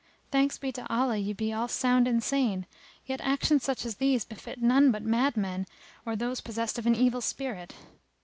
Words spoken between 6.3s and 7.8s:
possessed of an evil spirit.